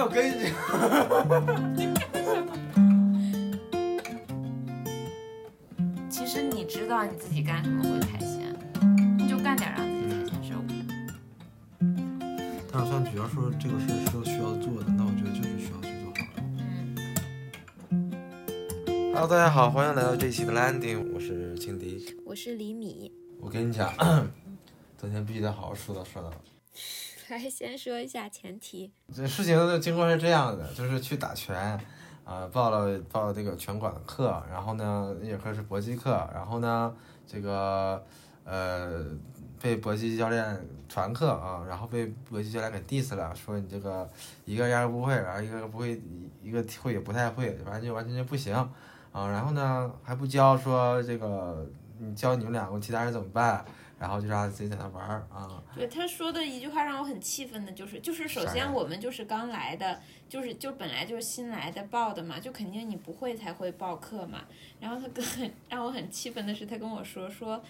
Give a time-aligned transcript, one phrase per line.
[0.00, 0.48] 哎，我跟你讲，
[6.08, 8.46] 其实你知道你自己干什么会开心，
[9.18, 10.88] 你就干点让自己开心的事。
[12.72, 16.42] 但是像主要说这个事是需要做的，那我觉得就是需要去做好了。
[17.90, 18.10] 嗯
[19.12, 22.16] ，Hello，大家好，欢迎来到这一期的 Landing，我是青迪。
[22.24, 23.12] 我是李米。
[23.38, 23.92] 我跟你讲，
[24.96, 26.32] 昨天必须得好好说道说道。
[27.30, 28.92] 来，先说一下前提。
[29.14, 31.56] 这事情的经过是这样的，就是去打拳，
[32.24, 36.92] 啊、报了报了这个拳馆的课，然后呢，那节课是搏击课，然后呢，
[37.26, 38.04] 这个
[38.44, 39.04] 呃
[39.60, 44.08] 被搏击教练传课啊，然后被搏击教练给 diss 了，说你这个
[44.44, 46.00] 一个压根不会，然后一个不会，
[46.42, 48.54] 一个会也不太会，反正就完全就不行
[49.12, 51.64] 啊，然后呢还不教，说这个
[51.98, 53.64] 你教你们两个，其他人怎么办？
[54.00, 64.44] 然后就让他自己在那玩儿啊，对他说的一句话让我很气愤的，就是就是首先我们就是刚来的，就是就本来就是新来的报的嘛，就肯定你不会才会报课嘛。
[64.80, 67.62] 然后他跟很让我很气愤的是，他跟我说说，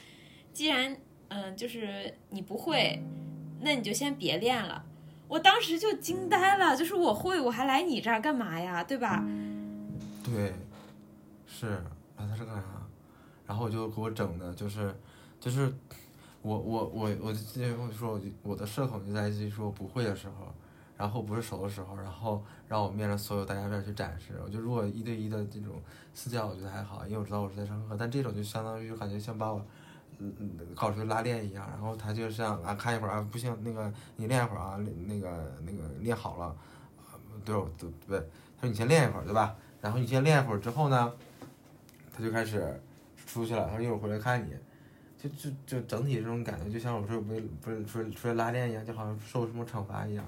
[0.52, 3.02] 既然嗯就是你不会，
[3.62, 4.84] 那你就先别练了。
[5.26, 9.24] 我当时就惊呆了，就是我会，我还来你这儿干嘛呀，对吧？
[10.24, 10.52] 对，
[11.46, 11.66] 是，
[12.16, 12.62] 啊，他是干啥？
[13.46, 14.94] 然后我就给我整的，就是，
[15.40, 15.72] 就是，
[16.42, 20.52] 我我我我就记得我说我就我的社恐就在于说我不会的时候，
[20.96, 24.40] 然后不是熟的时候，然后让我面着所有大家面去展示。
[24.44, 25.80] 我就如果一对一的这种
[26.14, 29.64] 私教，我觉得还好，因为我知道我是在上课，但这种就相当于就感觉像把我。
[30.22, 36.44] 嗯嗯，搞出去拉练一样，然后他就像啊，看一会儿啊，不行，那个你练一会儿啊，那个那个练好了，
[36.98, 38.18] 啊，对对对，
[38.58, 39.56] 他说你先练一会儿，对吧？
[39.80, 41.10] 然后你先练一会儿之后呢，
[42.14, 42.78] 他就开始
[43.26, 44.54] 出去了，他说一会儿回来看你，
[45.22, 50.26] 就就就整体这种感觉，就像我说不不是说出来拉练一样，就好像受什么惩罚一样。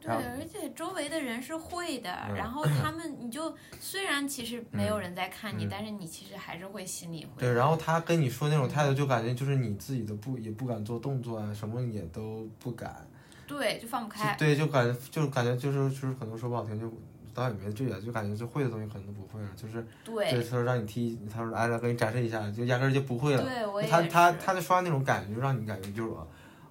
[0.00, 13.06] 对，而且周围的人是会的，嗯然后他们你就虽然其实没有人在看你，嗯但是你其实还是会心里会对，然后他跟你说那种态度，就感觉就是你自己都不也不敢做动作啊，什么也都不敢。
[13.46, 14.34] 对，就放不开。
[14.38, 16.90] 对，就感觉就感觉就是就是可能说不好听，就
[17.34, 23.42] 导演里面这点就感觉就会的东西可能都不会了，就是对对，他说让你踢，他说哎来给你展示一下，就压根儿就不会了。
[23.42, 26.26] 对，我也他他他的说话那种感觉，就让你感觉就是我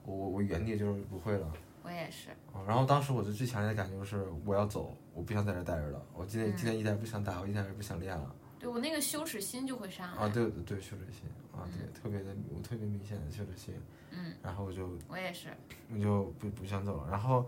[0.05, 1.51] 我我原地就是不会了。
[1.83, 2.29] 我也是。
[2.53, 6.01] 啊，然后当时我就最强烈的感觉就是我要走，我不想在这儿待着了。
[6.13, 8.35] 我今天、今天一点也不想打，我一点也不想练了。
[8.59, 10.23] 对我那个羞耻心就会上来。
[10.23, 13.73] 啊，对对对，羞耻心啊，对，特别的我特别明显的羞耻心。
[14.11, 15.47] 嗯，然后我就我也是。
[15.93, 17.07] 我就不不想走了。
[17.09, 17.47] 然后，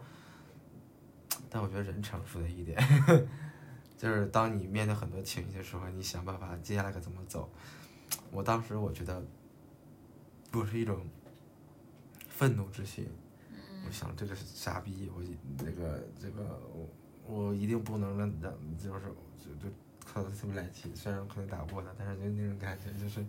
[1.53, 2.81] 但我觉得人成熟的一点，
[3.97, 7.51] 就是当你面对很多情绪的时候，你想办法接下来该怎么走。
[8.31, 9.21] 我当时我觉得，
[10.49, 11.05] 不是一种
[12.29, 13.05] 愤怒之心。
[13.85, 15.21] 我想这个傻逼，我
[15.57, 16.87] 这个这个我
[17.27, 19.01] 我一定不能让让就是
[19.37, 19.75] 就就
[20.05, 23.25] 可能特别来气，虽然可能打不过他，但是就那种感觉就是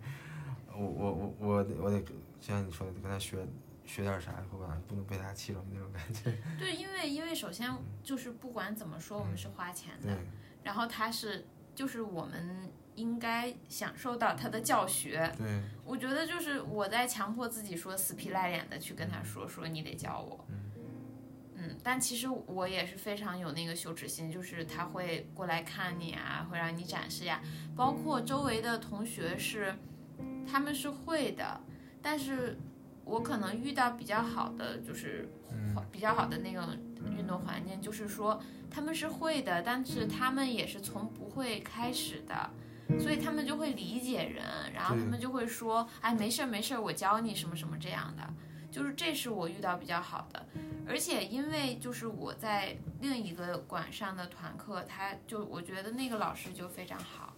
[0.73, 3.37] 我我我我得我得就像你说的跟他学
[3.85, 4.33] 学点啥，
[4.87, 6.31] 不能被他气着那种感觉。
[6.57, 7.69] 对，因为因为首先
[8.03, 10.17] 就是不管怎么说，我们是花钱的，对
[10.63, 11.45] 然后他是
[11.75, 15.31] 就是我们应该享受到他的教学。
[15.37, 20.45] 对我觉得就是我在强迫自己说死皮赖脸的去跟他说说你得教我。
[21.55, 27.41] 嗯，但其实我也是非常有那个羞耻心，就是他会过来看你啊，会让你展示呀，
[27.75, 29.73] 包括周围的同学是，
[30.45, 31.61] 他们是会的，
[32.01, 32.57] 但是
[33.05, 35.29] 我可能遇到比较好的就是
[35.91, 36.63] 比较好的那种
[37.17, 42.49] 运动环境，就是说他们是会的，但是他们也是从不会开始的。
[42.99, 44.43] 所以他们就会理解人，
[44.73, 48.33] 然后他们就会说，哎，没事儿没事儿，我教你什么什么这样的，
[48.69, 50.45] 就是这是我遇到比较好的。
[50.85, 57.33] 而且因为就是我在另一个馆上的团课，他就我觉得那个老师就非常好，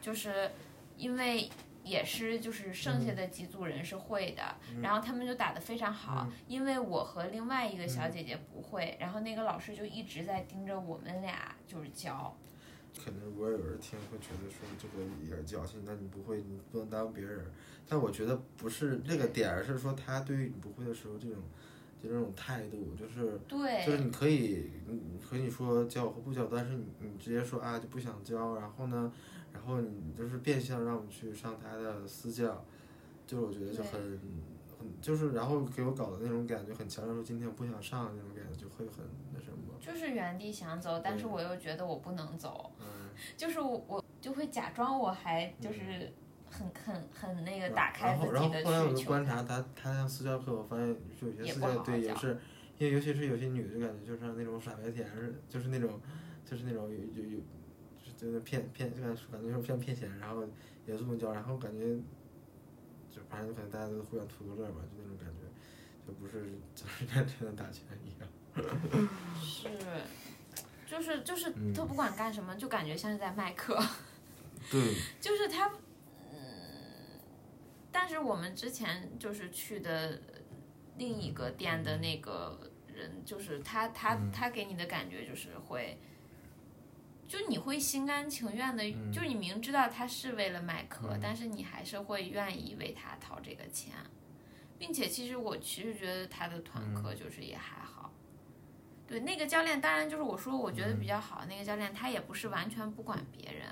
[0.00, 0.50] 就是
[0.96, 1.50] 因为
[1.88, 4.42] 也是就是剩下的几组人是会的，
[4.82, 12.36] 然后他们就打得非常好，因为我和另外一个小姐姐不会，然后那个老师就一直在盯着我们俩就是教。
[13.04, 17.46] 可能如果有人听会觉得说这个有点矫情，但你不会，你不能耽误别人。
[17.88, 21.36] 但我觉得不是那个点儿，是说他对于你不会的时候这种
[22.02, 29.12] 就这种态度，就是对，就是你可以，你可以说教和不教，但是你你直接说啊就不想教，然后呢，
[29.58, 32.64] 然后你就是变相让我们去上他的私教，
[33.26, 34.00] 就是我觉得就很
[34.78, 39.56] 很就是然后给我搞的那种感觉很强烈，说今天我不想上那种感觉就会很那什么。
[39.80, 46.12] 就是原地想走，但是我又觉得我不能走，嗯，就是我我就会假装我还就是
[46.50, 49.04] 很很很那个打开然后自己的然后后来我就。
[49.04, 52.38] 观察他，他上私教课，我发现就有些私教对也是
[52.76, 55.06] 因为尤其是有些女的就感觉就像那种傻白甜
[55.48, 55.98] 就是那种
[56.44, 57.38] 就是那种有有有，
[58.18, 60.44] 就是骗骗就感觉感觉像骗骗钱，然后
[60.86, 61.94] 严肃能教，然后感觉
[63.10, 65.46] 就反正可能大家都互相图个乐吧，就那种感觉，
[66.06, 66.44] 就不是
[66.74, 68.28] 就是 认真的打拳一样。
[69.40, 69.68] 是，
[70.90, 73.80] 就是就是嗯他不管干什么，就感觉像是在卖课。
[74.70, 75.70] 对， 就是他，
[76.32, 77.20] 嗯，
[77.92, 80.20] 但是我们之前就是去的
[80.96, 82.58] 另一个店的那个
[82.92, 85.96] 人，就是他他嗯他给你的感觉就是会，
[87.28, 89.12] 就你会心甘情愿的，嗯。
[89.12, 91.20] 就是你明知道他是为了卖课，嗯。
[91.22, 93.94] 但是你还是会愿意为他掏这个钱，
[94.78, 98.10] 并且其实我其实觉得他的团课就是也还好。
[99.06, 103.66] 对那个教练，当然就是我说我觉得比较好的那个教练，他也不是完全不管别人，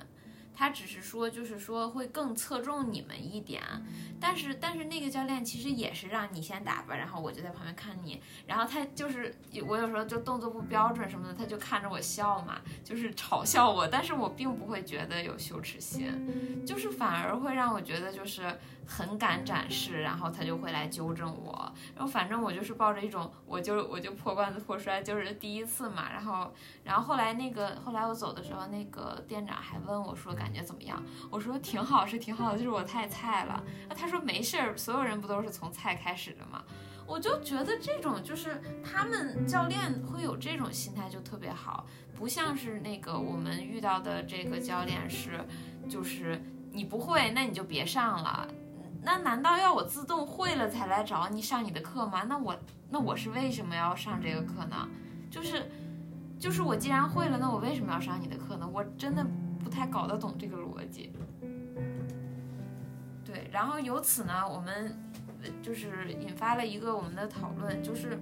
[0.57, 3.63] 他只是说就是说会更侧重你们一点，
[4.19, 9.35] 但是但是那个教练其实也是让你先打吧，然后我就在旁边看你，然后他就是
[9.67, 26.53] 我有时候就动作不标准什么的，他就看着我笑嘛，就是嘲笑我，但是我并不会觉得有羞耻心，就是反而会让我觉得就是很敢展示，然后他就会来纠正我，然后反正我就是抱着一种我就我就破罐子破摔，就是第一次嘛，然后
[26.85, 36.63] 然后后来那个后来我走的时候，那个店长还问我说感觉怎么样，我说挺好是挺好的，就是我太菜了，那他说没事儿，所有人不都是从菜开始的吗？
[37.07, 41.87] 我就觉得这种就是他们教练会有这种心态就特别好，
[42.17, 45.45] 不像是那个我们遇到的这个教练是，
[45.89, 46.43] 就是
[46.73, 48.49] 你不会那你就别上了，
[49.07, 52.25] 那难道要我自动会了才来找你上你的课吗？
[52.25, 52.59] 那我
[52.91, 54.89] 那我是为什么要上这个课呢？
[55.31, 55.71] 就是
[56.41, 58.69] 就是我既然会了，那我为什么要上你的课呢？
[58.69, 59.25] 我真的
[59.63, 61.13] 不太搞得懂这个逻辑。
[63.25, 64.99] 对，然后由此呢，我们
[65.63, 68.19] 就是引发了一个我们的讨论，就是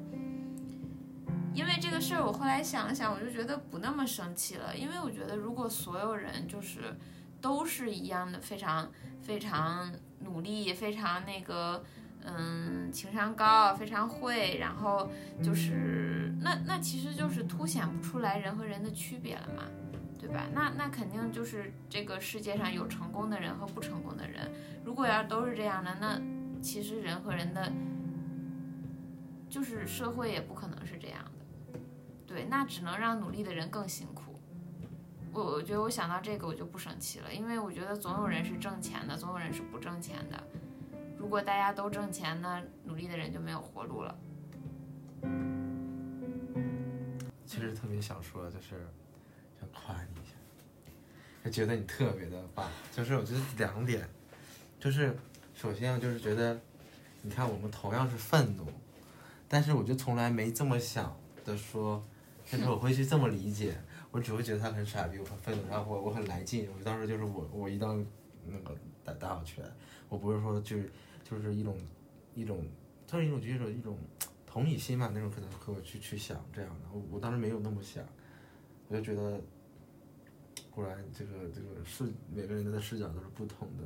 [1.54, 6.94] 因为这个事儿，我后来想了想，我就觉得不那么生气了，因为我觉得如果所有人就是
[7.44, 11.84] 都是一样的，非常非常努力，非常那个。
[12.26, 15.10] 嗯，情商高，非常会，然后
[15.42, 19.64] 就是那那其实就是凸显不出来人和人的区别了嘛，
[20.18, 20.46] 对吧？
[20.54, 24.50] 那那肯定就是这个世界上有成功的人和不成功的人。
[24.86, 26.18] 如果要都是这样的，那
[26.62, 27.70] 其实人和人的，
[29.50, 31.78] 就是社会也不可能是这样的。
[32.26, 34.33] 对，那只能让努力的人更辛苦。
[35.34, 40.40] 我我觉得我想到这个我就不生气了，因为我觉得总有人是挣钱的，总有人是不挣钱的。
[41.18, 44.16] 如果大家都挣钱呢，努力的人就没有活路了。
[47.44, 48.86] 其实特别想说，就是
[49.58, 50.34] 想夸你一下，
[51.44, 52.70] 就觉得你特别的棒。
[52.92, 54.08] 就是我觉得两点，
[54.78, 55.16] 就是
[55.52, 56.60] 首先就是觉得，
[57.22, 58.66] 你看我们同样是愤怒，
[59.48, 62.04] 但是我就从来没这么想的说，
[62.46, 63.76] 就是我会去这么理解，
[64.14, 68.06] 我只会觉得他很傻逼，我很愤怒，然后我我很来劲，我当时就是我我一当
[68.46, 68.72] 那个
[69.02, 69.68] 打打好拳，
[70.08, 70.88] 我不是说就是
[71.24, 71.76] 就是一种
[72.32, 72.64] 一种，
[73.08, 73.98] 他是一种就是一种
[74.46, 78.04] 同理心嘛，那种可能和我去去想这样的，我我当时没有那么想，
[78.86, 79.40] 我就觉得，
[80.70, 83.82] 果然这个这个视每个人的视角都是不同的，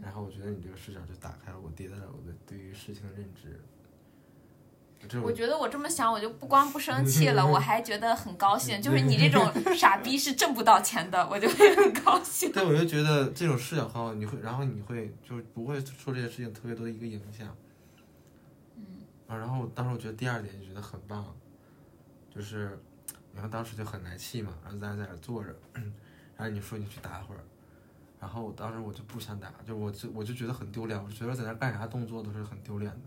[0.00, 3.60] 然后我觉得你这个视角就打开了我迭代了我的对于事情的认知。
[5.08, 8.80] 这我觉得我这么想，我就不光不生气了，我还觉得很高兴。
[8.82, 12.52] 就是你这种傻逼是挣不到钱的，我就会很高兴。
[12.52, 17.48] 对，我就觉得这种视角很好，你会，然后你会就是不会受这些事情特别多的一个影响。
[18.76, 18.84] 嗯。
[19.26, 21.24] 啊，然后当时我觉得第二点就觉得很棒，
[22.34, 22.78] 就是，
[23.32, 25.54] 你看当时就很来气嘛，然后咱俩在那坐着，
[26.36, 27.40] 然后你说你去打会儿，
[28.20, 33.00] 然后我当时我就不想打，就我就我就觉得很丢脸，我觉得在那干啥动作都是很丢脸的，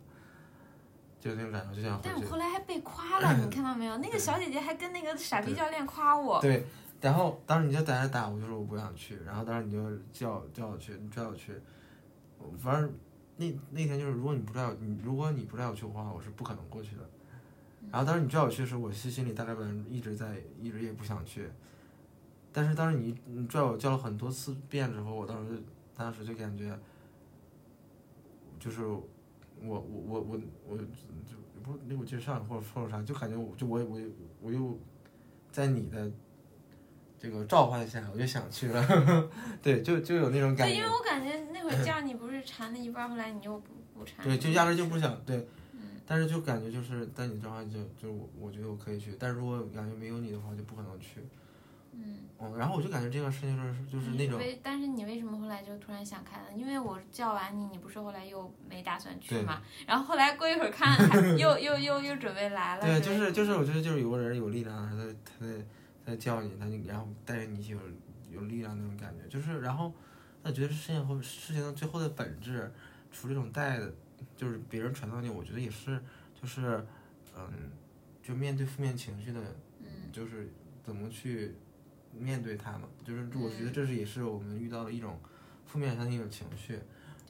[1.24, 2.30] 就那种感觉，就想回去但我。
[2.30, 3.96] 后来还被夸了， 你看到没有？
[3.98, 6.42] 那个小姐姐还跟那个傻逼教练夸我。
[6.42, 6.66] 对，
[7.00, 11.54] 然后当时你就在那打，我就说我不想去，然后当时你就叫叫我去，你拽我去，
[12.60, 12.94] 反正
[13.38, 17.10] 那那天就是，如果你不拽我，你如果你不拽我去的话，我是不可能过去的。
[17.90, 21.50] 然后当时你拽我去的时候，我心心里大概百分之一直在一直也不想去，
[22.52, 25.64] 但是当时你你拽我叫了很多次遍之后，我当时
[25.96, 26.78] 当时就感觉，
[28.60, 28.82] 就是
[29.66, 30.84] 我我我我我就
[31.64, 34.00] 不是那我记得上或者说了啥，就感觉我就我我
[34.42, 34.78] 我又
[35.52, 36.12] 在你的
[37.18, 38.86] 这个召唤下，我就想去了，
[39.64, 44.26] 对，就就有那种感觉对，因为，我感觉那会儿叫你不是缠了一半，后来你又不不缠。
[44.26, 45.48] 对，就压根就不想对，
[46.06, 51.22] 但是就感觉就是在你召唤就就我我觉得我可以去，但是如果感觉没有你的话，就不可能去，
[51.96, 56.52] 嗯，然后我就感觉这个事情是就是那种，但是你为什么后来就突然想开了？
[56.56, 59.62] 因为我叫完你，你不是后来又没打算去嘛？
[59.88, 62.82] 然后后来过一会儿看， 还又又又又准备来了。
[62.86, 65.58] 对，就是就是，我觉得就是有个人有力量，他在他在
[66.06, 67.80] 他在叫你，他就然后带着你一起有
[68.32, 69.94] 有力量那种感觉，就是然后
[70.44, 72.72] 他觉得事情后事情的最后的本质，
[73.12, 73.94] 除这种带的，
[74.36, 76.02] 就是别人传到你，我觉得也是
[76.42, 76.86] 就是
[77.38, 77.72] 嗯，
[78.22, 79.40] 就面对负面情绪的，
[79.82, 80.52] 嗯，就是
[80.84, 81.56] 怎么去。
[82.18, 85.20] 面对他嘛，就是我觉得这是也是我们遇到的一种
[85.66, 86.80] 负面上的一种情绪，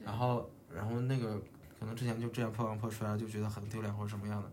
[0.03, 1.39] 然后然后那个
[1.79, 4.51] 可能之前就这样破罐破摔，就觉得很丢脸或者什么样的，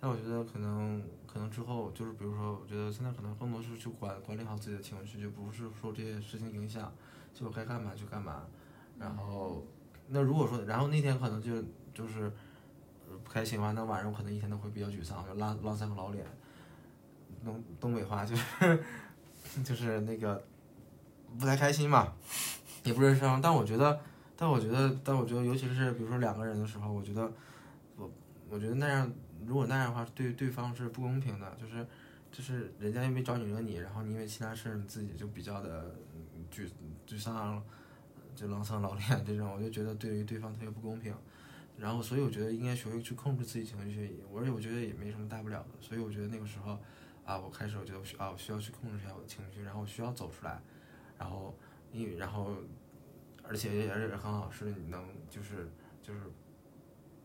[0.00, 6.92] 但我觉得可能可能之后就是比如说，我觉得现在可能更多是去管管理好自己的情绪，就不是受这些事情影响，
[7.34, 8.42] 就该干嘛就干嘛，
[8.98, 9.66] 然后
[10.08, 12.32] 那如果说然后那天可能就就是
[13.22, 16.24] 不开心的话，那晚上我可能一天都会比较沮丧，就拉拉三个老脸，
[17.44, 18.82] 东东北话就是。
[19.64, 20.42] 就是那个
[21.38, 22.12] 不太开心嘛，
[22.84, 24.00] 也不是伤，但我觉得，
[24.36, 27.30] 但我觉得，但我觉得，尤其是比如说两个人的时候，我觉得，
[27.96, 28.10] 我
[28.48, 29.10] 我觉得那样，
[29.46, 31.86] 如果那样的话，对对方是不公平的，就是
[32.30, 35.94] 就是人家又没找你惹你，然后你因为其他事儿你自己就比较的
[36.50, 36.68] 沮
[37.06, 37.62] 沮丧，
[38.34, 41.14] 就狼僧老脸这种，我就觉得对于对方特别不公平，
[41.76, 46.78] 然后所以我觉得应该学会去控制自己情绪，而且我觉得也没什么大不了的，所以我觉得那个时候。
[47.26, 50.62] 啊，我开始我觉得需啊，我需要去控制一下我的情绪，然后我需要走出来，
[51.18, 51.52] 然后，
[51.92, 52.54] 因然后，
[53.42, 55.68] 而且而且很好，是你能就是
[56.00, 56.20] 就是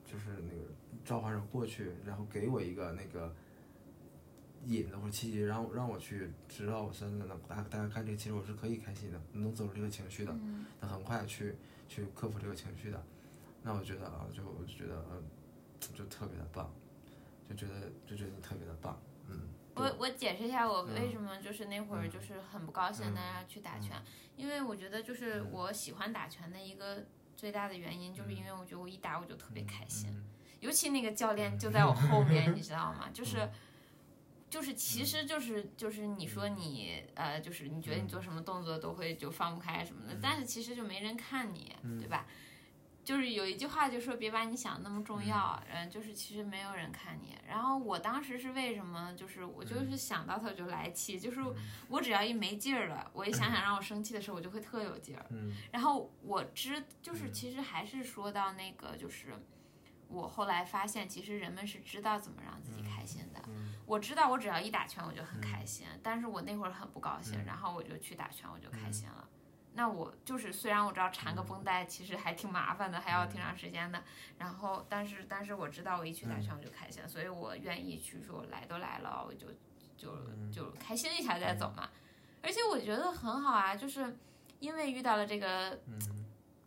[0.03, 0.65] 就是那个
[1.05, 3.31] 召唤人过去，然后给我一个那个
[4.65, 10.33] 引子或者契机，让让我去知道我现在能大大家看这个，其实我是可以开心的，能走出这个情绪的，
[10.79, 11.55] 能很快去
[11.87, 13.03] 去克服这个情绪的，
[13.61, 15.23] 那我觉得啊，就我就觉得嗯，
[15.93, 16.73] 就特别的棒，
[17.47, 19.10] 就觉得就觉得你特别的棒，嗯。
[19.81, 24.01] 我我解释一下，我为什么就是那会儿就是很不高兴，大家去打拳，
[24.35, 30.09] 因为我觉得就是我喜欢打拳的一个最大的原因，就是因为我觉得我一打我就特别开心，
[30.59, 33.09] 尤其那个教练就在我后面，你知道吗？
[33.13, 33.49] 就是
[34.49, 42.27] 就是其实就是就是你说你呃就是你觉得你做什么动作都会就放不开什么的，但是其实就没人看你，对吧？
[43.11, 47.37] 就是有一句话就说别把你想的那么重要，嗯，就是其实没有人看你。
[47.45, 49.13] 然后我当时是为什么？
[49.17, 51.41] 就是我就是想到他就来气，就是
[51.89, 55.25] 我只要一没劲儿了，我一想想让我生气的时候，我就会特有劲儿。
[55.31, 55.51] 嗯。
[55.73, 59.33] 然后我知就是其实还是说到那个就是
[60.07, 63.41] 我后来发现，其实人们是知道怎么让自己开心的。
[63.49, 63.73] 嗯。
[63.85, 69.27] 我知道我只要一打拳我就很开心，但是我那会儿很不高兴，然后我就去打拳我就开心了。
[69.73, 74.03] 那我就是，虽然我知道缠个绷带其实还挺麻烦的，还要挺长时间的。
[74.37, 79.47] 然后，但是，但是我知道我一去打拳我就开心，所以我愿意去说来都来了，我就
[79.95, 80.13] 就
[80.51, 81.89] 就开心一下再走嘛。
[82.43, 84.17] 而且我觉得很好啊，就是
[84.59, 85.79] 因为遇到了这个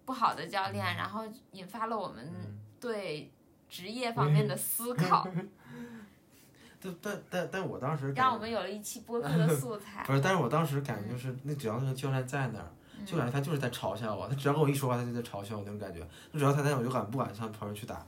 [0.06, 3.30] 不好的教练，然后引发了我们对
[3.68, 5.28] 职业方面的思考。
[6.80, 10.02] 但但但但我当时让我们有了一期播客的素材。
[10.08, 12.72] 不是，但是我当时感觉就是，那只要那个教练在那儿。
[13.04, 16.00] 就感觉他就是在嘲笑我，他只要跟我一说话，他就在嘲笑我那种感觉。
[16.32, 18.04] 就只要他在，我就敢不敢向旁人去打。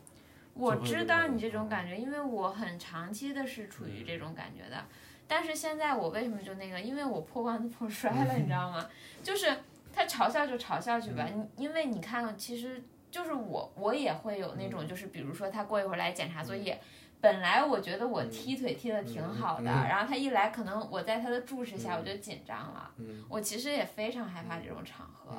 [0.54, 4.84] 我知道你这种感觉，因为我很长期的是处于这种感觉的。
[5.28, 6.80] 但是现在我为什么就那个？
[6.80, 8.88] 因为我破罐子破摔了，你知道吗？
[9.22, 9.54] 就是
[9.92, 16.80] 他嘲笑就嘲笑去吧，因为你看，其实就是我，我也会有那种，就是比如说他过一会儿来检查作业。
[17.18, 22.92] 本来我觉得我踢腿踢的挺好的，然后他一来，可能我在他的注视下我就紧张了。
[23.28, 25.34] 我其实也非常害怕这种场合，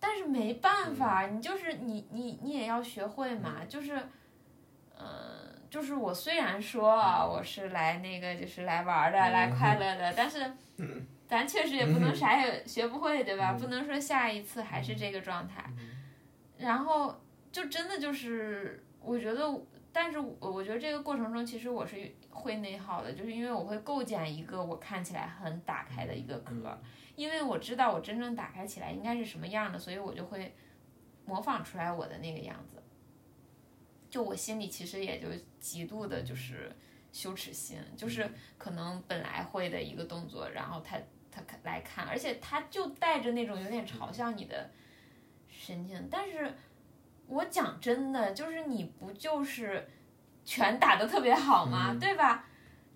[0.00, 3.96] 但是没办法，你就是你你你也要学会嘛，就是，
[4.98, 5.06] 嗯，
[5.70, 6.96] 就是我虽然说
[7.30, 10.52] 我是来那个就是来玩的，来快乐的，但是
[11.28, 13.52] 咱确实也不能啥也学不会，对吧？
[13.52, 15.64] 不能说下一次还是这个状态，
[16.58, 17.20] 然后
[17.52, 19.62] 就真的就是我觉得。
[19.98, 26.78] 但是我我觉得这个过程中，其实我是会内耗的，就是因为我会构建一个我看起来很打开的一个壳，
[27.14, 30.54] 因为我知道我真正打开起来应该是什么样的，所以我就会
[31.24, 32.76] 模仿出来我的那个样子。
[34.10, 36.70] 就我心里其实也就极度的就是
[37.10, 40.98] 羞耻心，就是可能本来会的一个动作，然后他
[41.30, 44.70] 他来看，而且他就带着那种有点嘲笑你的
[45.48, 46.52] 神情，但是。
[47.28, 49.88] 我讲真的，就是你不就是
[50.44, 51.96] 拳打的特别好吗？
[52.00, 52.44] 对吧？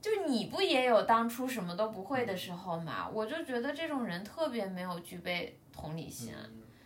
[0.01, 3.09] 就你不也有当初什么都不会的时候吗？
[3.13, 6.33] 我就觉得这种人特别没有具备同理心。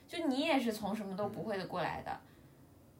[0.06, 2.20] 就你也是从什么都不会的过来的，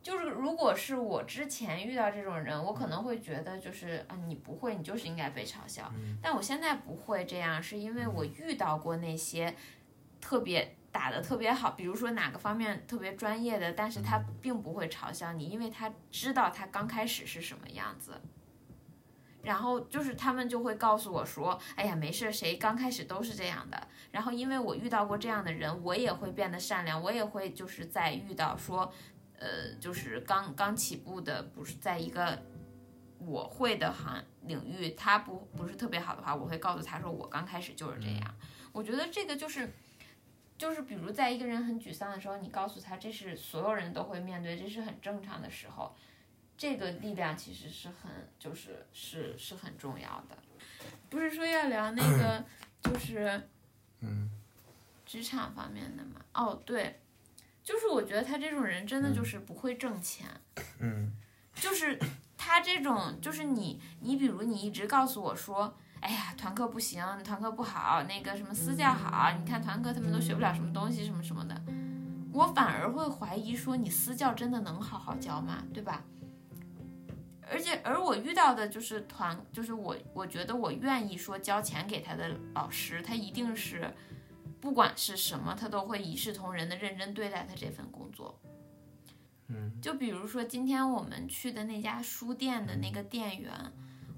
[0.03, 5.93] 就是如果是我之前遇到这种人，我可能会觉得就是啊，你不会，你就是应该被嘲笑。
[6.21, 9.55] 但我现在不会这样，是因为我遇到过那些
[10.21, 18.13] 特别打的特别好，比如说哪个方面特别专业的，但是他并不会嘲笑你，因为他知道他刚开始是什么样子。
[19.43, 23.89] 然后就是他们就会告诉我说，哎呀，没事，谁刚开始都是这样的。
[24.13, 28.93] 然后因为我遇到过这样的人，我也会变得善良，我也会就是在遇到说，
[29.37, 32.41] 呃，就是刚刚起步的，不是在一个
[33.19, 38.35] 我会的行领域，他不不是特别好的话，我会告诉他说，我刚开始就是这样。
[38.73, 39.73] 我觉得这个就是，
[40.57, 45.95] 就是比如在一个人很沮丧的时候，你告诉他这是所有人都会面对，这是很正常的时候。
[46.57, 50.39] 这个力量其实是很，就是是是很重要的，
[51.11, 52.45] 不是说要聊那个，
[52.81, 53.49] 就是，
[53.99, 54.31] 嗯，
[55.05, 56.25] 职场方面的嘛？
[56.33, 57.01] 哦，对，
[57.65, 60.29] 就是我觉得他这种人真的就是不会挣钱，
[60.79, 61.13] 嗯，
[61.57, 61.99] 就是
[62.39, 71.59] 他这种，就是你你比如你一直告诉我说，哎呀，团课不行，团课不好，那个什么私教好，你看团课他们都学不了什么东西，什么什么的，
[72.31, 75.65] 我反而会怀疑说你私教真的能好好教吗？
[75.73, 76.05] 对吧？
[77.51, 83.91] 而且，而我遇到的就是团，就是我，我觉得我愿意说交钱给他的老师，他一定是，
[84.61, 88.39] 不管是什么，他都会一视同仁的认真对待他这份工作。
[89.49, 93.53] 嗯，就比如说今天我们去的那家书店的那个店员，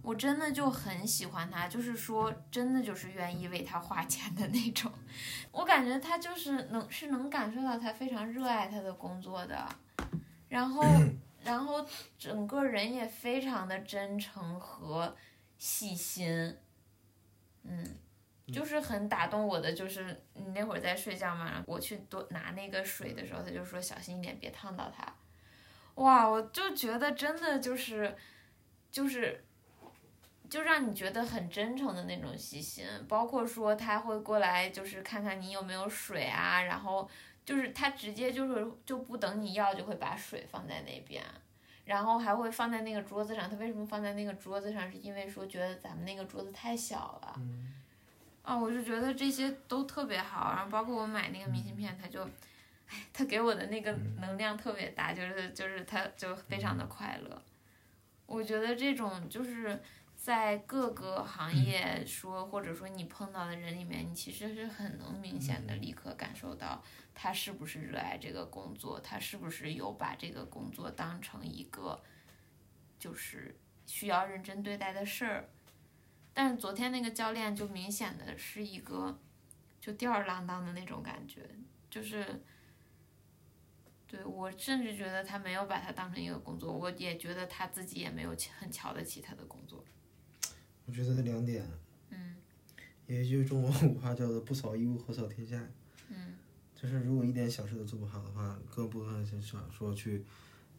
[0.07, 4.93] 我真的就很喜欢他，就是说真的就是愿意为他花钱的那种。
[5.51, 9.69] 我感觉他就是能是能感受到他非常热爱他的工作的，
[10.49, 10.85] 然后。
[11.47, 11.87] 然后
[12.19, 15.15] 整个人也非常的真诚和
[15.57, 16.57] 细心，
[17.63, 17.97] 嗯，
[18.53, 19.73] 就是很打动我的。
[19.73, 25.07] 就是你那会儿在睡觉嘛，我去多拿那个水的时候，他就说小心一点，别烫到他。
[26.03, 28.17] 哇，我就觉得真的就是，
[28.91, 29.45] 就是，
[30.49, 32.87] 就让你觉得很真诚的那种细心。
[33.09, 37.09] 包括说他会过来，就是看看你有没有水啊，然后。
[37.47, 41.23] 就是他直接就是就不等你要就会把水放在那边，
[41.85, 43.49] 然后还会放在那个桌子上。
[43.49, 44.91] 他为什么放在那个桌子上？
[44.91, 47.35] 是因为说觉得咱们那个桌子太小了。
[47.37, 47.73] 嗯。
[48.43, 50.55] 啊，我就觉得这些都特别好。
[50.57, 52.25] 然后包括我买那个明信片，他就，
[52.89, 57.41] 哎，他给我的那个能量特别大，就是就是他就非常的快乐。
[58.27, 59.81] 我觉得这种就是。
[60.27, 66.83] 在各个行业说，或者说你碰到的人里面，你其实是很能明显的立刻感受到
[67.15, 72.03] 他是不是热爱这个工作，他是不是有把这个工作当成一个
[72.99, 75.49] 就是需要认真对待的事儿。
[76.35, 79.17] 但是昨天那个教练就明显的是一个
[79.81, 81.49] 就吊儿郎当的那种感觉，
[81.89, 82.43] 就是
[84.09, 89.85] 对我甚至觉得他没有把它当成一个工作，我也觉得他自己也没有很瞧得起他的工作。
[90.87, 91.69] 我觉得这两点，
[92.11, 92.37] 嗯，
[93.09, 95.61] 也就是中国古话叫做“不扫一屋，何扫天下”。
[96.09, 96.37] 嗯，
[96.81, 100.25] 就是如果一点小事都做不好的话，更不可能想说去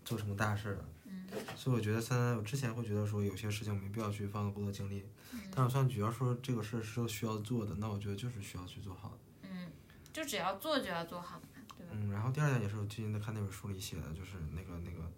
[0.06, 0.86] 做什么大事了。
[1.04, 5.04] 嗯，所以我觉得现在我之前会觉得说有些事情没必要去放过多精力，
[5.52, 9.50] 但我算只要说这个事是需要做的，那我觉得就是需要去做好的。
[9.50, 9.70] 嗯，
[10.14, 11.92] 就只要做就要做好嘛，对吧？
[11.92, 15.12] 嗯，然后第二点也是我最近在看那本书里写的，就是那个那个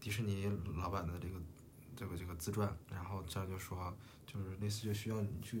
[0.00, 1.36] 迪士尼老板的这个。
[1.96, 3.94] 这个这个自传，然后这样就说，
[4.26, 5.60] 就是类似就需要你去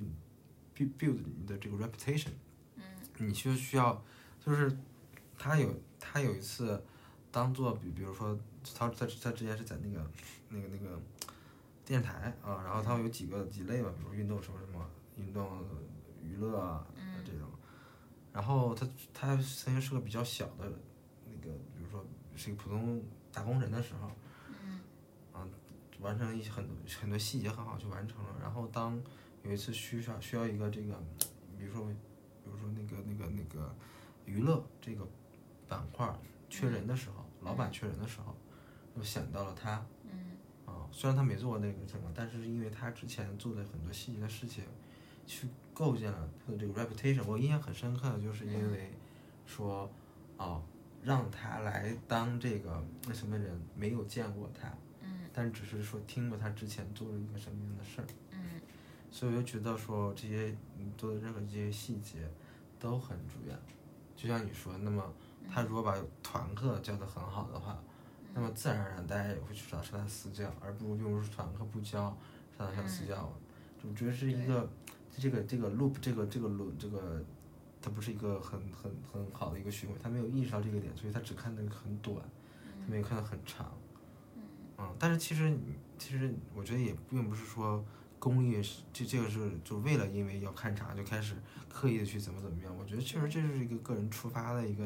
[0.76, 2.30] build 你的这个 reputation，
[2.76, 2.82] 嗯，
[3.18, 4.02] 你就需要，
[4.44, 4.74] 就是
[5.36, 6.82] 他有他有一次
[7.30, 8.38] 当做比比如说
[8.74, 10.10] 他他他之前是在那个
[10.48, 10.98] 那个那个
[11.84, 15.62] 电视台啊，然后他有几个几类吧，比如运动什么什么运动
[16.22, 16.86] 娱乐啊
[17.24, 17.48] 这种，
[18.32, 20.72] 然后他他曾经是个比较小的
[21.26, 22.02] 那个，比如说
[22.34, 24.10] 是一个普通打工人的时候。
[26.00, 29.00] 完成一些很多很多细节很好去完成了，然后当
[29.42, 30.94] 有一次需要需要一个这个，
[31.58, 31.86] 比如说
[32.44, 33.74] 比如说那个那个那个
[34.24, 35.06] 娱乐这个
[35.68, 36.12] 板块
[36.48, 38.34] 缺人的时候，老板缺人的时候，
[38.96, 39.84] 就想到了他。
[40.04, 40.36] 嗯。
[40.66, 44.64] 啊，虽然他没做过那个什么，但是因为他之前做的很多细节的事情，
[45.26, 47.24] 去构建了他的这个 reputation。
[47.26, 48.92] 我印象很深刻的就是因为
[49.46, 49.90] 说，
[50.36, 50.62] 哦，
[51.02, 54.72] 让他来当这个那什么人没有见过他。
[55.32, 58.60] 但只是说听过他之前做了一个什么样的事儿，嗯，
[59.10, 62.28] 所以我就觉得说这些你做的任何这些细节
[62.78, 63.56] 都很重要。
[64.16, 65.02] 就像你说，那么
[65.50, 67.82] 他如果把团课教的很好的话，
[68.34, 72.16] 那么自然而然大家也会去找上他私教，而不如用团课不教
[72.58, 73.32] 上他上私教。
[73.82, 74.68] 我觉得是一个
[75.16, 77.24] 这个这个 loop 这个这个轮这个
[77.82, 82.16] 它不是一个很很很好的一个循环，他没有意识到这个点，所以他只看那个很短。
[82.82, 83.89] 他没有看得很长，嗯，
[84.98, 85.56] 但是其实
[85.98, 87.84] 其实我觉得也并不是说
[88.18, 91.34] 功利是这这个是就为了因为要看茶就开始
[91.68, 94.84] 刻意的去怎么怎么样，我觉得确实这是一个个人出发的一个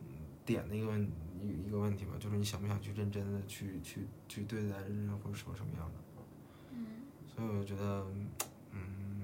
[0.00, 0.06] 嗯
[0.44, 6.22] 点的一个问一一个问题吧，就是你想不想去认真的去去去对待人或者什么什么样的，
[6.72, 6.86] 嗯，
[7.26, 8.06] 所以我觉得
[8.70, 9.22] 嗯，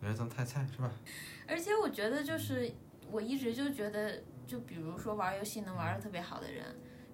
[0.00, 0.90] 人生太菜是吧？
[1.48, 2.72] 而且我觉得就是
[3.10, 6.64] 我一直就觉得，就比如说玩游戏能玩的特别好的人，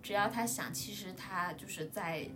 [0.02, 2.28] 只要他想，其实他就是在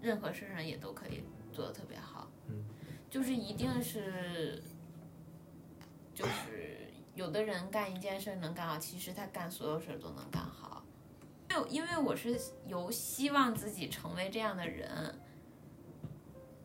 [0.00, 2.30] 任何事上也都可以做的特别好。
[2.48, 2.64] 嗯，
[3.10, 4.62] 就是一定是，
[6.14, 10.84] 就是有的人干一件事能干好，其实他干所有事都能干好。
[11.50, 15.18] 因为因为我是有希望自己成为这样的人。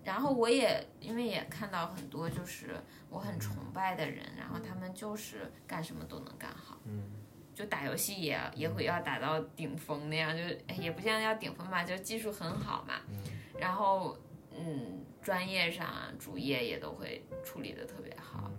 [0.04, 2.76] 然后我也因为也看到很多就是
[3.10, 7.10] 我很崇拜的人，然后他们就是干什么都能干好，嗯
[7.54, 10.44] 就打游戏也也会要打到顶峰那样，就
[10.82, 13.18] 也不像要顶峰吧，就技术很好嘛，嗯。
[13.60, 14.18] 然后
[14.52, 15.88] 嗯专业上
[16.20, 18.52] 主业也都会处理的特别好，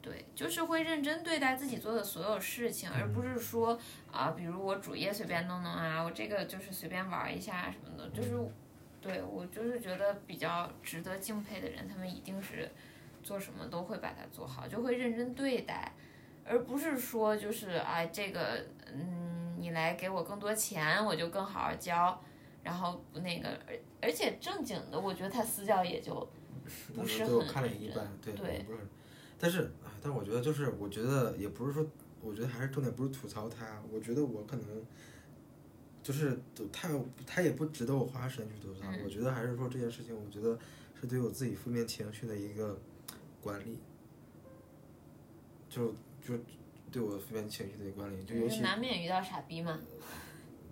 [0.00, 3.78] 对，就是会认真对待自己做的所有事情，而不是说
[4.10, 8.30] 啊，比如我主业随便弄弄啊，我这个就是随便玩一下什么的，就是。
[9.02, 12.70] 对我就是觉得比较值得敬佩的人，他们一定是
[13.22, 15.90] 做什么都会把它做好，就会认真对待，
[16.50, 22.20] 而不是说就是啊这个嗯你来给我更多钱，我就更好好教，
[22.64, 26.28] 然后那个而而且正经的，我觉得他私教也就
[26.94, 28.66] 不是对我很看了一般，对，对
[29.38, 31.86] 但是啊，但我觉得就是，我觉得也不是说，
[32.20, 34.66] 我觉得还是重点不是吐槽他，我觉得我可能
[36.02, 36.36] 就是
[36.72, 36.88] 他
[37.26, 40.58] 他也不值得我花时间去吐槽，嗯我觉得还是说这件事情，我觉得
[41.00, 42.76] 是对我自己负面情绪的一个
[43.40, 43.78] 管理，
[45.68, 45.94] 就
[46.30, 46.42] 就
[46.90, 49.78] 对我负面情绪的一个管理，就尤其难免遇到傻逼嘛。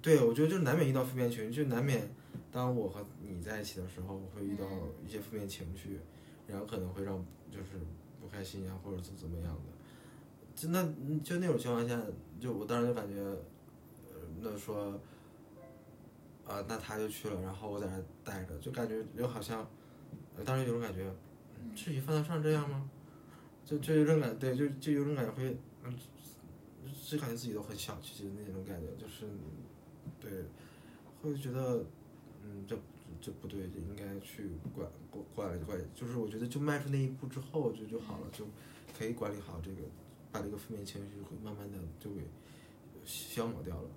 [0.00, 2.08] 对，我觉得就是难免遇到负面情绪，就难免
[2.52, 4.64] 当我和你在一起的时候，我会遇到
[5.04, 5.98] 一些负面情绪，
[6.46, 7.78] 然后可能会让就是
[8.20, 9.62] 不开心呀、或者是怎么样的。
[10.54, 10.82] 就那
[11.22, 12.00] 就那种情况下，
[12.40, 14.92] 就我当时就感觉，呃，那说，
[16.46, 19.68] 啊、那他就去了，然后我在那待着，就感觉就好像，
[20.36, 21.04] 呃当时有种感觉，
[21.60, 22.88] 嗯至于犯得上这样吗？
[23.68, 25.54] 就就有种感，对，就就有种感觉会，
[25.84, 25.92] 嗯，
[27.04, 29.26] 就感觉自己都很小气的那种感觉，就是。
[30.20, 30.30] 对，
[31.22, 31.84] 会觉得，
[32.42, 32.76] 嗯，这
[33.20, 38.44] 这不对，应该去管管管管，就是我觉得就迈出那一步之后就就好了，就
[38.98, 39.82] 可以管理好这个，
[40.32, 42.22] 把这个负面情绪会慢慢的就给
[43.04, 43.90] 消磨掉了。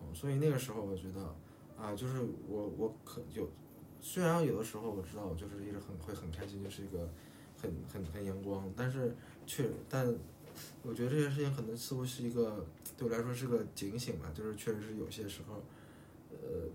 [0.00, 1.34] 嗯，所以那个时候我觉得，
[1.76, 3.46] 啊，就是我我可有，
[4.00, 7.12] 虽然有的时候我知道我就是一直很会很开心，就是一个
[7.60, 9.14] 很很很阳光，但是
[9.46, 10.14] 确但。
[10.82, 12.64] 我觉得这件事情可能似乎是一个
[12.96, 15.62] 对我来说是个警醒吧，就是确实是有些时候，
[16.30, 16.66] 呃，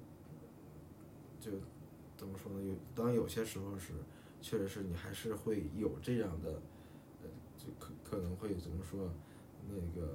[1.40, 1.50] 就
[2.16, 2.62] 怎么说呢？
[2.62, 3.94] 有当有些时候是，
[4.40, 6.62] 确实是你还是会有这样的，
[7.24, 9.12] 呃，就可可能会怎么说，
[9.68, 10.08] 那个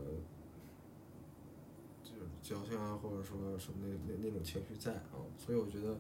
[2.05, 5.99] 就是矫情啊，或者说什么那那那种情绪在啊，所以我觉得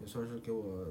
[0.00, 0.86] 也算是给我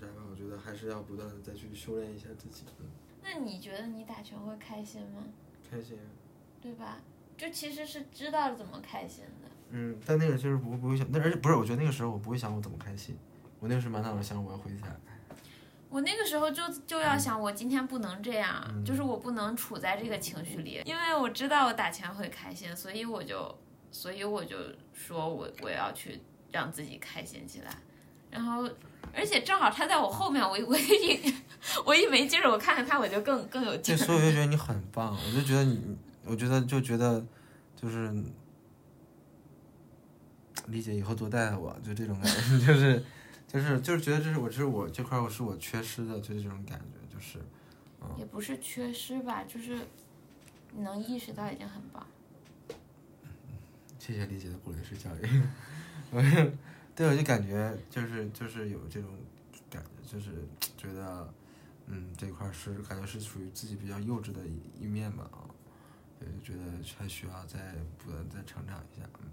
[0.00, 2.86] 那我觉得还是要不断的再去修炼一下自己，嗯，
[3.22, 5.24] 那你觉得你打拳会开心吗？
[5.70, 5.98] 开心。
[6.62, 6.98] 对吧？
[7.38, 9.48] 就其实是知道怎么开心的。
[9.70, 13.16] 嗯，但那个就是不不会想，那而且不是，我觉得那个时候我不会想我怎么开心，
[13.60, 14.86] 我那个时候满脑子想我要回家。
[15.88, 23.58] 我那个时候就就要想，我今天不能这样，就是我不能处在这个情绪里，因为我知道我打拳会开心，所以我就，
[23.90, 24.56] 所以我就
[24.92, 26.20] 说我我要去
[26.52, 27.74] 让自己开心起来，
[28.30, 28.68] 然后，
[29.12, 31.34] 而且正好他在我后面，我我一
[31.84, 34.06] 我一没劲儿，我看看他，我就更更有劲对，儿。
[34.06, 37.24] 所以我就觉得你很棒，我就觉得你，我觉得就觉得
[37.76, 38.12] 就是
[40.68, 43.04] 理解以后多带带我，就这种感觉，就是
[43.48, 47.38] 就是就是觉得这是我这是我这块我是我缺失的，就是这种感觉，就是
[48.16, 49.78] 也不是缺失吧，就是
[50.72, 52.06] 你能意识到已经很棒。
[53.98, 55.42] 谢谢理解的鼓励式教育。
[57.00, 59.10] 我对，我就感觉就是就是有这种
[59.70, 61.32] 感觉，就是觉得，
[61.86, 65.48] 嗯，这块儿是感觉是属于自己比较幼稚的一一面吧啊，
[66.18, 66.64] 对，就觉得
[66.98, 69.30] 还需要再不断再成长一下，嗯。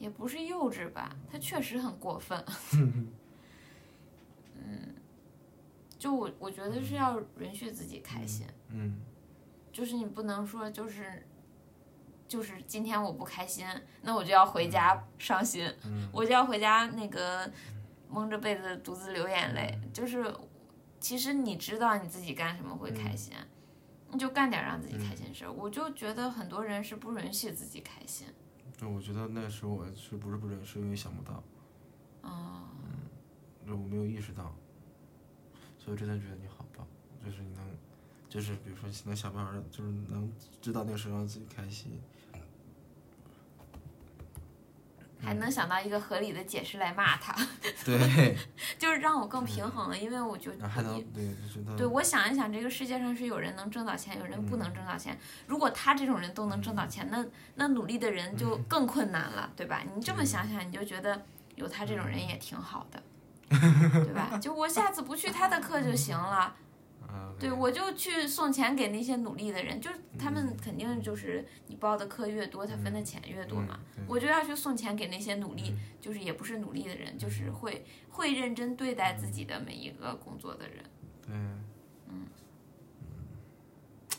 [0.00, 2.44] 也不是幼稚吧，他确实很过分。
[4.60, 4.94] 嗯，
[5.96, 9.00] 就我我觉得是要允许自己开心，嗯
[9.72, 11.24] 就是你不能说就是
[12.28, 13.66] 就是今天我不开心，
[14.02, 17.50] 那我就要回家伤心，嗯我就要回家那个
[18.08, 19.76] 蒙着被子独自流眼泪。
[19.92, 20.32] 就是
[21.00, 23.32] 其实你知道你自己干什么会开心，
[24.12, 25.52] 你就干点让自己开心的事儿。
[25.52, 28.26] 我就觉得很多人是不允许自己开心。
[28.76, 31.42] 就我觉得那时候我是不是不认，是因为想不到，
[32.22, 32.68] 哦，
[33.66, 34.54] 就我没有意识到，
[35.78, 36.86] 所以真的觉得你好棒，
[37.24, 37.76] 就是你能，
[38.28, 42.00] 就是比如说能想办法让，就是能知道那个时候让自己开心，
[45.22, 47.34] 还能想到一个合理的解释来骂他，
[47.84, 48.36] 对，
[48.78, 55.18] 就是让我更平衡了，因为我就还能对，觉得对，我想一想，这个世界上是有人能挣到钱，有人不能挣到钱。
[55.46, 57.24] 如果他这种人都能挣到钱，那
[57.56, 59.82] 那努力的人就更困难了，对吧？
[59.94, 61.20] 你这么想想，你就觉得
[61.56, 63.02] 有他这种人也挺好的，
[63.48, 64.38] 对吧？
[64.40, 66.54] 就我下次不去他的课就行了，
[67.08, 73.80] 啊，对我就去送钱给那些努力的人，就是他们肯定就是你报的课越多，他分的钱越多嘛。
[73.96, 80.84] 对我就要去送钱给那些努力，就是也不是努力的人，就是会会认真对待自己的每一个工作的人。
[81.22, 81.34] 对，
[82.08, 82.26] 嗯，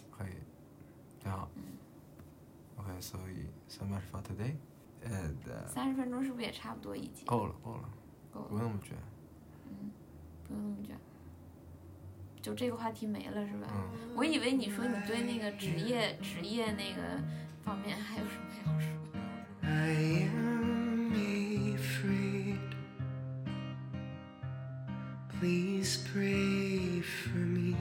[0.09, 0.33] 可以，
[1.19, 1.49] 挺好。
[2.77, 7.25] OK，所以 so much for today，and、uh, 三十分钟是不是也差不多一经？
[7.25, 7.89] 够了够了，
[8.33, 8.97] 够了不用那么卷。
[9.67, 9.91] 嗯
[10.47, 10.97] 不用那么卷。
[12.41, 13.67] 就这个话题没了是吧？
[13.71, 13.83] 嗯
[14.15, 17.01] 我以为你说你对那个职业职业那个
[17.63, 18.89] 方面还有什么要说
[19.61, 21.13] ？I am
[21.75, 22.57] afraid.
[25.39, 27.75] Please pray for me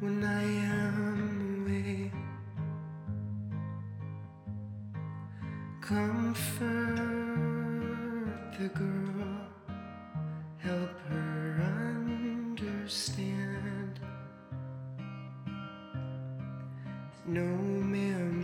[0.00, 2.10] when I am away.
[5.80, 6.66] Comfort
[8.58, 9.09] the girl,
[12.90, 14.00] understand.
[17.24, 18.39] No memory,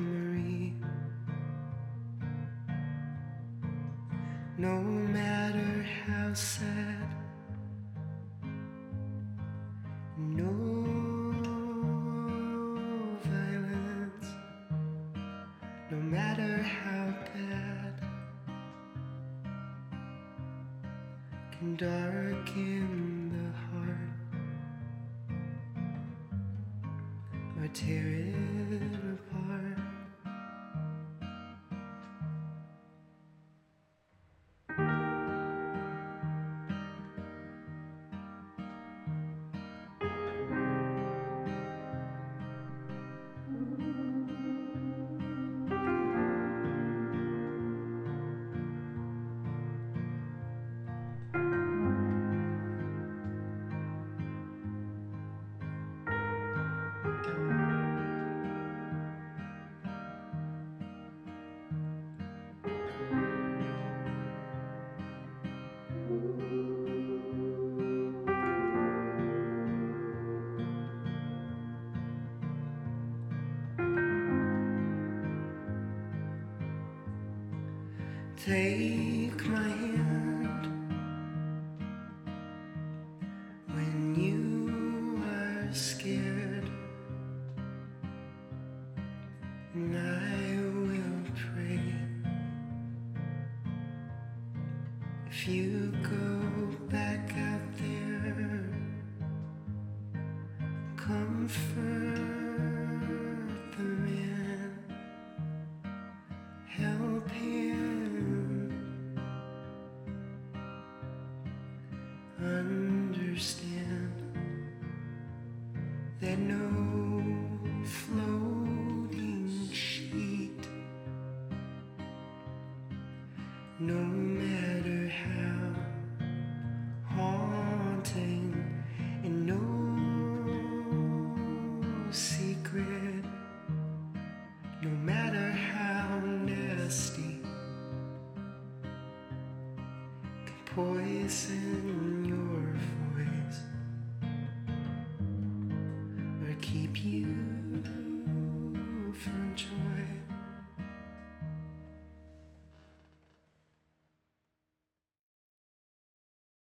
[78.47, 79.06] Take